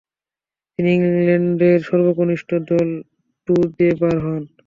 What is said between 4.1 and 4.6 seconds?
হন।